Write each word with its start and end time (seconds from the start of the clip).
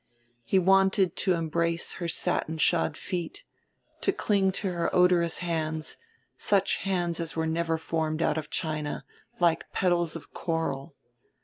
He 0.43 0.57
wanted 0.57 1.15
to 1.17 1.33
embrace 1.33 1.91
her 1.91 2.07
satin 2.07 2.57
shod 2.57 2.97
feet, 2.97 3.43
to 4.01 4.11
cling 4.11 4.51
to 4.53 4.71
her 4.71 4.89
odorous 4.95 5.37
hands, 5.45 5.95
such 6.35 6.77
hands 6.77 7.19
as 7.19 7.35
were 7.35 7.45
never 7.45 7.77
formed 7.77 8.23
out 8.23 8.39
of 8.39 8.49
China, 8.49 9.05
like 9.39 9.71
petals 9.73 10.15
of 10.15 10.33
coral. 10.33 10.95